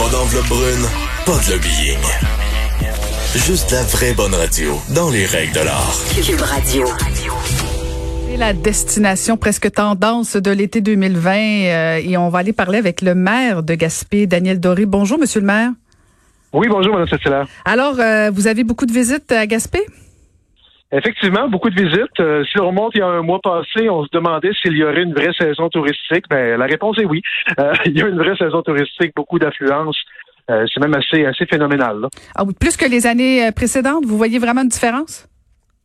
[0.00, 0.86] Pas d'enveloppe brune,
[1.26, 1.98] pas de lobbying.
[3.34, 5.94] Juste la vraie bonne radio, dans les règles de l'art.
[6.14, 6.86] Cube Radio.
[8.26, 13.02] C'est la destination presque tendance de l'été 2020 euh, et on va aller parler avec
[13.02, 14.86] le maire de Gaspé, Daniel Doré.
[14.86, 15.72] Bonjour, monsieur le maire.
[16.54, 17.44] Oui, bonjour, Mme Cécile.
[17.66, 19.80] Alors, euh, vous avez beaucoup de visites à Gaspé?
[20.92, 22.18] Effectivement, beaucoup de visites.
[22.18, 24.82] Euh, si on remonte il y a un mois passé, on se demandait s'il y
[24.82, 26.24] aurait une vraie saison touristique.
[26.28, 27.22] Ben, la réponse est oui.
[27.60, 29.96] Euh, il y a une vraie saison touristique, beaucoup d'affluence.
[30.50, 32.00] Euh, c'est même assez, assez phénoménal.
[32.00, 32.08] Là.
[32.34, 35.28] Ah oui, plus que les années euh, précédentes, vous voyez vraiment une différence?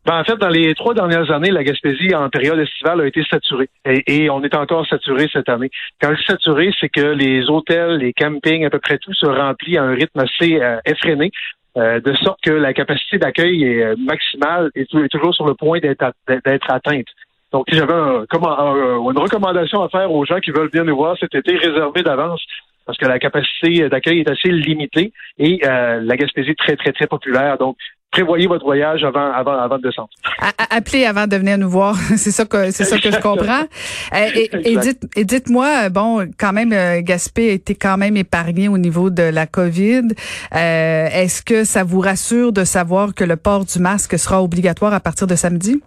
[0.05, 3.23] Ben, en fait, dans les trois dernières années, la Gaspésie, en période estivale, a été
[3.23, 3.69] saturée.
[3.85, 5.69] Et, et on est encore saturé cette année.
[6.01, 9.25] Quand je dis saturé, c'est que les hôtels, les campings, à peu près tout se
[9.25, 11.31] remplit à un rythme assez euh, effréné.
[11.77, 15.55] Euh, de sorte que la capacité d'accueil est euh, maximale et est toujours sur le
[15.55, 17.07] point d'être atteinte.
[17.51, 21.35] Donc, j'avais un, une recommandation à faire aux gens qui veulent venir nous voir cet
[21.35, 22.41] été, réservé d'avance,
[22.85, 26.93] parce que la capacité d'accueil est assez limitée et euh, la Gaspésie est très, très,
[26.93, 27.57] très populaire.
[27.57, 27.75] Donc,
[28.15, 30.09] prévoyez votre voyage avant, avant, avant de descendre.
[30.39, 31.95] À, à, appelez avant de venir nous voir.
[32.17, 33.65] c'est ça que c'est ça que je comprends.
[34.13, 38.15] Euh, et, et, dites, et dites-moi, bon, quand même, euh, Gaspé a été quand même
[38.15, 40.07] épargné au niveau de la COVID.
[40.55, 44.93] Euh, est-ce que ça vous rassure de savoir que le port du masque sera obligatoire
[44.93, 45.81] à partir de samedi?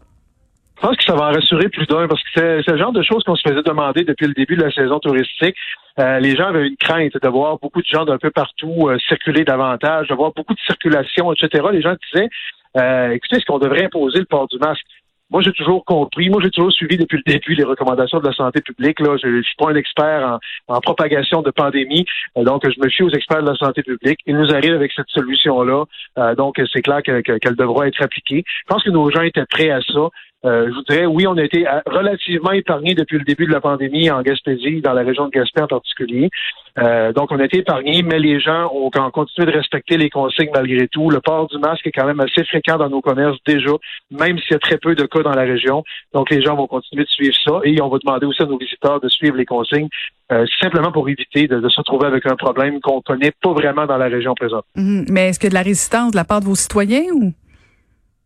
[0.81, 3.03] Je pense que ça va en rassurer plus d'un parce que c'est le genre de
[3.03, 5.57] choses qu'on se faisait demander depuis le début de la saison touristique.
[5.99, 8.97] Euh, les gens avaient une crainte de voir beaucoup de gens d'un peu partout euh,
[9.09, 11.67] circuler davantage, de voir beaucoup de circulation, etc.
[11.73, 12.29] Les gens disaient,
[12.77, 14.85] euh, écoutez, est-ce qu'on devrait imposer le port du masque?
[15.31, 18.33] Moi, j'ai toujours compris, moi, j'ai toujours suivi depuis le début les recommandations de la
[18.33, 18.99] santé publique.
[19.01, 22.07] Là, je, je suis pas un expert en, en propagation de pandémie,
[22.39, 24.21] euh, donc je me fie aux experts de la santé publique.
[24.27, 25.85] Ils nous arrivent avec cette solution-là,
[26.17, 28.43] euh, donc c'est clair qu'elle que, que devra être appliquée.
[28.47, 30.09] Je pense que nos gens étaient prêts à ça.
[30.45, 33.61] Euh, je vous dirais, oui, on a été relativement épargnés depuis le début de la
[33.61, 36.31] pandémie en Gaspésie, dans la région de Gaspé en particulier.
[36.79, 40.11] Euh, donc, on a été épargnés, mais les gens ont, ont continué de respecter les
[40.11, 41.11] consignes malgré tout.
[41.11, 43.73] Le port du masque est quand même assez fréquent dans nos commerces déjà,
[44.13, 45.83] même s'il y a très peu de cas dans la région.
[46.15, 48.59] Donc, les gens vont continuer de suivre ça et on va demander aussi à nos
[48.59, 49.89] visiteurs de suivre les consignes,
[50.31, 53.97] euh, simplement pour éviter de, se retrouver avec un problème qu'on connaît pas vraiment dans
[53.97, 54.65] la région présente.
[54.77, 55.05] Mmh.
[55.11, 57.33] Mais est-ce a de la résistance de la part de vos citoyens ou?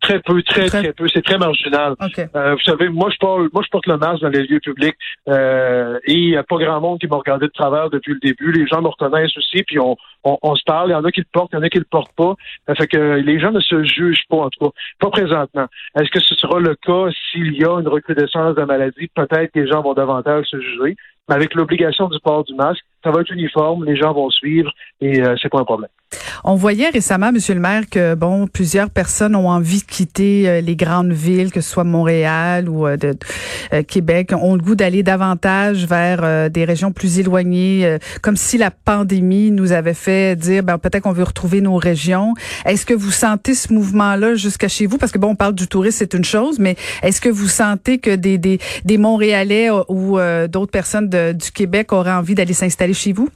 [0.02, 1.06] Très peu, très, très, très peu.
[1.12, 1.94] C'est très marginal.
[2.00, 2.26] Okay.
[2.34, 4.96] Euh, vous savez, moi je, porte, moi, je porte le masque dans les lieux publics
[5.28, 8.18] euh, et il n'y a pas grand monde qui m'a regardé de travers depuis le
[8.18, 8.50] début.
[8.50, 10.90] Les gens me reconnaissent aussi, puis on, on, on se parle.
[10.90, 12.34] Il y en a qui le portent, il y en a qui le portent pas.
[12.66, 14.72] Ça fait que les gens ne se jugent pas, en tout cas.
[14.98, 15.66] Pas présentement.
[15.96, 19.08] Est-ce que ce sera le cas s'il y a une recrudescence de maladie?
[19.14, 20.96] Peut-être que les gens vont davantage se juger.
[21.28, 25.20] Avec l'obligation du port du masque, ça va être uniforme, les gens vont suivre et
[25.20, 25.90] euh, c'est pas un problème.
[26.44, 30.60] On voyait récemment, Monsieur le maire, que bon, plusieurs personnes ont envie de quitter euh,
[30.60, 33.14] les grandes villes, que ce soit Montréal ou euh, de,
[33.72, 38.36] euh, Québec, ont le goût d'aller davantage vers euh, des régions plus éloignées, euh, comme
[38.36, 42.34] si la pandémie nous avait fait dire, ben peut-être qu'on veut retrouver nos régions.
[42.64, 44.98] Est-ce que vous sentez ce mouvement-là jusqu'à chez vous?
[44.98, 47.98] Parce que bon, on parle du tourisme, c'est une chose, mais est-ce que vous sentez
[47.98, 50.18] que des des, des Montréalais ou
[50.48, 53.28] d'autres personnes du Québec auraient envie d'aller s'installer chez vous?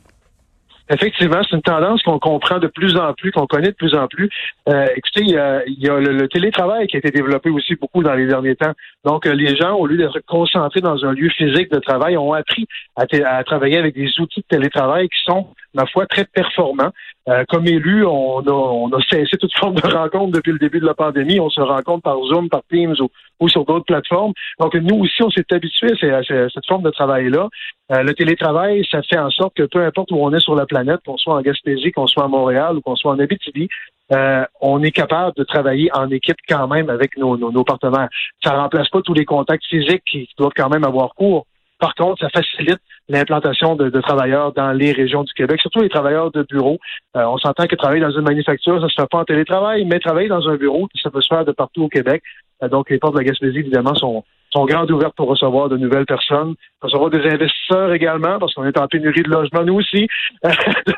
[0.89, 4.07] Effectivement, c'est une tendance qu'on comprend de plus en plus, qu'on connaît de plus en
[4.07, 4.31] plus.
[4.69, 8.27] Euh, écoutez, il y a, le, télétravail qui a été développé aussi beaucoup dans les
[8.27, 8.73] derniers temps.
[9.05, 12.33] Donc, euh, les gens, au lieu d'être concentrés dans un lieu physique de travail, ont
[12.33, 16.91] appris à travailler avec des outils de télétravail qui sont, ma foi, très performants.
[17.29, 20.95] Euh, comme élu, on a, cessé toute forme de rencontre depuis le début de la
[20.95, 21.41] pandémie.
[21.41, 22.95] On se rencontre par Zoom, par Teams
[23.41, 24.33] ou, sur d'autres plateformes.
[24.61, 27.49] Donc, nous aussi, on s'est habitué à, cette forme de travail-là.
[27.93, 30.67] Euh, le télétravail, ça fait en sorte que peu importe où on est sur la
[30.67, 33.69] planète, qu'on soit en Gaspésie, qu'on soit à Montréal ou qu'on soit en Abitibi,
[34.13, 38.09] euh, on est capable de travailler en équipe quand même avec nos, nos, nos partenaires.
[38.43, 41.45] Ça remplace pas tous les contacts physiques qui doivent quand même avoir cours.
[41.79, 42.79] Par contre, ça facilite
[43.09, 46.79] l'implantation de, de, travailleurs dans les régions du Québec, surtout les travailleurs de bureau.
[47.17, 50.01] Euh, on s'entend que travailler dans une manufacture, ça se fait pas en télétravail, mais
[50.01, 52.23] travailler dans un bureau, ça peut se faire de partout au Québec.
[52.63, 55.77] Euh, donc, les portes de la Gaspésie, évidemment, sont, sont grandes ouvertes pour recevoir de
[55.77, 60.09] nouvelles personnes, recevoir des investisseurs également, parce qu'on est en pénurie de logement, nous aussi.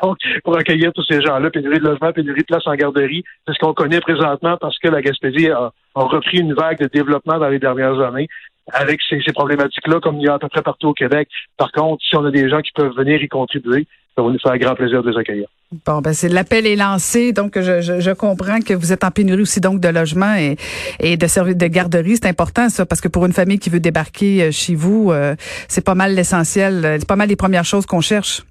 [0.01, 3.53] donc, pour accueillir tous ces gens-là, pénurie de logement, pénurie de place en garderie, c'est
[3.53, 7.37] ce qu'on connaît présentement parce que la Gaspésie a, a repris une vague de développement
[7.37, 8.29] dans les dernières années
[8.73, 11.27] avec ces, ces problématiques-là, comme il y a à peu près partout au Québec.
[11.57, 14.39] Par contre, si on a des gens qui peuvent venir y contribuer, ça va nous
[14.39, 15.47] faire grand plaisir de les accueillir.
[15.85, 19.11] Bon, ben c'est l'appel est lancé, donc je, je, je, comprends que vous êtes en
[19.11, 20.55] pénurie aussi donc de logement et,
[20.99, 23.79] et de services de garderie, c'est important ça parce que pour une famille qui veut
[23.79, 25.35] débarquer chez vous, euh,
[25.67, 28.41] c'est pas mal l'essentiel, c'est pas mal les premières choses qu'on cherche.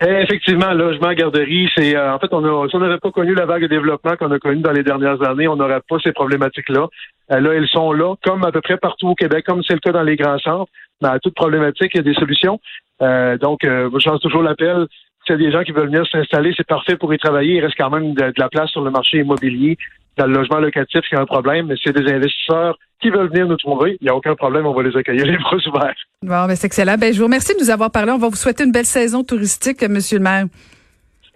[0.00, 3.46] Effectivement, logement, garderie, c'est euh, en fait on a, si on n'avait pas connu la
[3.46, 6.86] vague de développement qu'on a connue dans les dernières années, on n'aurait pas ces problématiques-là.
[7.30, 9.80] Euh, là, elles sont là, comme à peu près partout au Québec, comme c'est le
[9.80, 10.70] cas dans les grands centres.
[11.00, 12.60] Dans toute problématique, il y a des solutions.
[13.02, 14.86] Euh, donc, euh, je lance toujours l'appel.
[15.24, 17.56] s'il y a des gens qui veulent venir s'installer, c'est parfait pour y travailler.
[17.56, 19.76] Il reste quand même de, la place sur le marché immobilier,
[20.16, 21.66] dans le logement locatif, qui a un problème.
[21.66, 24.72] Mais c'est des investisseurs qui veulent venir nous trouver, il n'y a aucun problème, on
[24.72, 25.94] va les accueillir les bras ouverts.
[26.22, 26.96] Bon, ben c'est excellent.
[26.98, 28.10] Ben, je vous remercie de nous avoir parlé.
[28.10, 30.46] On va vous souhaiter une belle saison touristique, Monsieur le maire.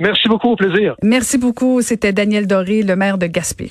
[0.00, 0.96] Merci beaucoup, au plaisir.
[1.02, 1.80] Merci beaucoup.
[1.82, 3.68] C'était Daniel Doré, le maire de Gaspé.